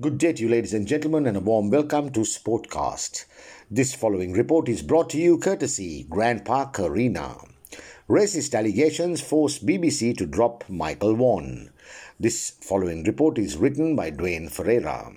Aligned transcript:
Good 0.00 0.18
day 0.18 0.32
to 0.32 0.42
you, 0.42 0.48
ladies 0.48 0.74
and 0.74 0.88
gentlemen, 0.88 1.24
and 1.24 1.36
a 1.36 1.40
warm 1.40 1.70
welcome 1.70 2.10
to 2.10 2.22
Sportcast. 2.22 3.26
This 3.70 3.94
following 3.94 4.32
report 4.32 4.68
is 4.68 4.82
brought 4.82 5.08
to 5.10 5.18
you 5.18 5.38
courtesy 5.38 6.04
Grand 6.10 6.44
Park 6.44 6.80
Arena. 6.80 7.36
Racist 8.10 8.58
allegations 8.58 9.20
force 9.20 9.60
BBC 9.60 10.16
to 10.18 10.26
drop 10.26 10.64
Michael 10.68 11.14
Vaughan. 11.14 11.70
This 12.18 12.50
following 12.60 13.04
report 13.04 13.38
is 13.38 13.56
written 13.56 13.94
by 13.94 14.10
Dwayne 14.10 14.50
Ferreira. 14.50 15.12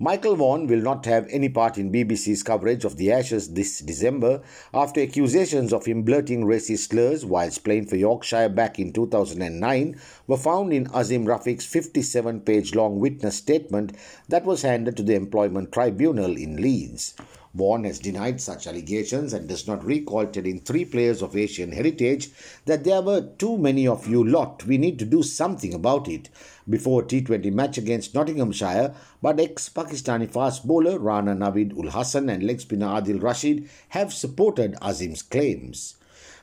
Michael 0.00 0.36
Vaughan 0.36 0.68
will 0.68 0.80
not 0.80 1.06
have 1.06 1.26
any 1.28 1.48
part 1.48 1.76
in 1.76 1.90
BBC's 1.90 2.44
coverage 2.44 2.84
of 2.84 2.96
the 2.98 3.10
Ashes 3.10 3.54
this 3.54 3.80
December 3.80 4.40
after 4.72 5.00
accusations 5.00 5.72
of 5.72 5.86
him 5.86 6.04
blurting 6.04 6.44
racist 6.44 6.90
slurs 6.90 7.24
whilst 7.24 7.64
playing 7.64 7.86
for 7.86 7.96
Yorkshire 7.96 8.48
back 8.48 8.78
in 8.78 8.92
2009 8.92 10.00
were 10.28 10.36
found 10.36 10.72
in 10.72 10.86
Azeem 10.90 11.24
Rafiq's 11.26 11.66
57 11.66 12.42
page 12.42 12.76
long 12.76 13.00
witness 13.00 13.38
statement 13.38 13.92
that 14.28 14.44
was 14.44 14.62
handed 14.62 14.96
to 14.98 15.02
the 15.02 15.16
Employment 15.16 15.72
Tribunal 15.72 16.36
in 16.36 16.62
Leeds. 16.62 17.14
Vaughan 17.54 17.84
has 17.84 17.98
denied 17.98 18.40
such 18.40 18.66
allegations 18.66 19.32
and 19.32 19.48
does 19.48 19.66
not 19.66 19.84
recall 19.84 20.26
telling 20.26 20.60
three 20.60 20.84
players 20.84 21.22
of 21.22 21.36
Asian 21.36 21.72
heritage 21.72 22.30
that 22.66 22.84
there 22.84 23.02
were 23.02 23.28
too 23.38 23.58
many 23.58 23.86
of 23.86 24.06
you 24.06 24.24
lot. 24.24 24.64
We 24.64 24.78
need 24.78 24.98
to 25.00 25.04
do 25.04 25.22
something 25.22 25.74
about 25.74 26.08
it. 26.08 26.30
Before 26.68 27.02
T20 27.02 27.52
match 27.52 27.78
against 27.78 28.14
Nottinghamshire, 28.14 28.94
but 29.20 29.40
ex-Pakistani 29.40 30.30
fast 30.30 30.66
bowler 30.66 30.98
Rana 30.98 31.34
Naveed 31.34 31.76
Ul 31.76 31.90
Hassan 31.90 32.28
and 32.28 32.42
leg 32.42 32.60
spinner 32.60 32.86
Adil 32.86 33.22
Rashid 33.22 33.68
have 33.90 34.12
supported 34.12 34.76
Azeem's 34.80 35.22
claims. 35.22 35.97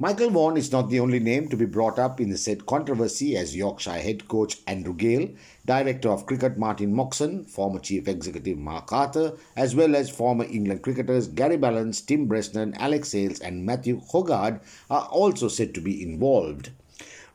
Michael 0.00 0.30
Vaughan 0.30 0.56
is 0.56 0.70
not 0.70 0.90
the 0.90 1.00
only 1.00 1.18
name 1.18 1.48
to 1.48 1.56
be 1.56 1.64
brought 1.64 1.98
up 1.98 2.20
in 2.20 2.30
the 2.30 2.38
said 2.38 2.66
controversy 2.66 3.36
as 3.36 3.56
Yorkshire 3.56 3.98
head 3.98 4.28
coach 4.28 4.58
Andrew 4.64 4.94
Gale, 4.94 5.30
director 5.66 6.08
of 6.10 6.24
cricket 6.24 6.56
Martin 6.56 6.94
Moxon, 6.94 7.44
former 7.46 7.80
chief 7.80 8.06
executive 8.06 8.56
Mark 8.58 8.92
Arthur, 8.92 9.36
as 9.56 9.74
well 9.74 9.96
as 9.96 10.08
former 10.08 10.44
England 10.44 10.82
cricketers 10.82 11.26
Gary 11.26 11.58
Ballance, 11.58 12.00
Tim 12.06 12.28
Bresnan, 12.28 12.76
Alex 12.76 13.10
Hales 13.10 13.40
and 13.40 13.66
Matthew 13.66 14.00
Hoggard 14.12 14.60
are 14.88 15.06
also 15.06 15.48
said 15.48 15.74
to 15.74 15.80
be 15.80 16.00
involved. 16.00 16.70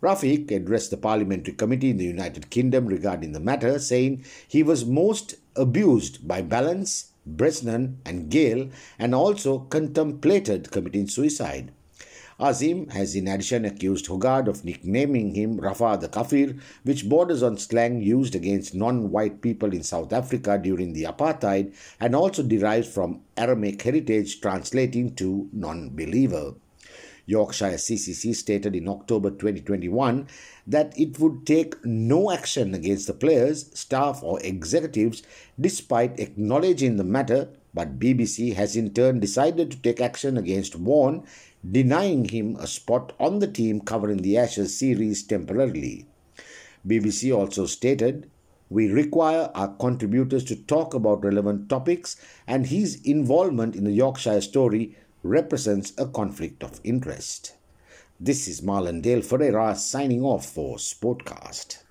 Rafiq 0.02 0.50
addressed 0.50 0.91
the 0.91 0.95
parliamentary 0.95 1.56
committee 1.56 1.89
in 1.89 1.97
the 1.97 2.06
United 2.06 2.50
Kingdom 2.50 2.86
regarding 2.86 3.34
the 3.34 3.41
matter, 3.41 3.78
saying 3.78 4.23
he 4.47 4.64
was 4.64 4.86
most 4.86 5.36
abused 5.58 6.25
by 6.25 6.41
Ballance, 6.41 7.08
Bresnan 7.28 7.97
and 8.06 8.30
Gale 8.30 8.69
and 8.97 9.14
also 9.14 9.59
contemplated 9.59 10.72
committing 10.72 11.09
suicide. 11.09 11.73
Azeem 12.44 12.91
has 12.91 13.16
in 13.16 13.30
addition 13.30 13.63
accused 13.63 14.08
Hoggard 14.08 14.49
of 14.49 14.66
nicknaming 14.66 15.33
him 15.33 15.61
Rafa 15.61 15.97
the 16.02 16.09
Kafir, 16.09 16.58
which 16.83 17.08
borders 17.08 17.41
on 17.41 17.58
slang 17.58 18.02
used 18.02 18.35
against 18.35 18.75
non-white 18.75 19.41
people 19.41 19.73
in 19.73 19.81
South 19.81 20.11
Africa 20.11 20.59
during 20.61 20.91
the 20.91 21.03
apartheid 21.03 21.73
and 22.02 22.13
also 22.13 22.44
derives 22.44 22.94
from 22.94 23.22
Aramaic 23.38 23.81
heritage 23.81 24.41
translating 24.41 25.16
to 25.16 25.47
non-believer. 25.53 26.55
Yorkshire 27.25 27.77
CCC 27.77 28.35
stated 28.35 28.75
in 28.75 28.89
October 28.89 29.30
2021 29.30 30.28
that 30.67 30.94
it 31.00 31.17
would 31.19 31.45
take 31.45 31.75
no 31.85 32.30
action 32.30 32.73
against 32.73 33.07
the 33.07 33.13
players, 33.13 33.69
staff, 33.73 34.22
or 34.22 34.41
executives 34.41 35.23
despite 35.57 36.19
acknowledging 36.19 36.97
the 36.97 37.05
matter, 37.05 37.47
but 37.73 37.97
BBC 37.97 38.53
has 38.53 38.75
in 38.75 38.94
turn 38.94 39.22
decided 39.22 39.72
to 39.72 39.78
take 39.78 40.02
action 40.02 40.38
against 40.38 40.73
Vaughan 40.73 41.23
denying 41.69 42.25
him 42.25 42.56
a 42.58 42.67
spot 42.67 43.14
on 43.19 43.39
the 43.39 43.47
team 43.47 43.80
covering 43.80 44.22
the 44.22 44.38
Ashes 44.38 44.78
series 44.78 45.23
temporarily. 45.23 46.06
BBC 46.86 47.36
also 47.36 47.66
stated, 47.66 48.30
We 48.69 48.92
require 48.92 49.50
our 49.56 49.69
contributors 49.75 50.44
to 50.45 50.56
talk 50.56 50.94
about 50.94 51.23
relevant 51.23 51.69
topics, 51.69 52.17
and 52.45 52.67
his 52.67 53.02
involvement 53.03 53.75
in 53.75 53.86
the 53.86 53.91
Yorkshire 53.91 54.41
story 54.41 54.97
represents 55.23 55.94
a 55.97 56.06
conflict 56.06 56.64
of 56.64 56.81
interest. 56.84 57.56
This 58.19 58.47
is 58.47 58.62
Marlon 58.62 59.01
Dale 59.01 59.22
Ferreira 59.22 59.75
signing 59.75 60.22
off 60.24 60.45
for 60.45 60.78
Sportcast. 60.78 61.84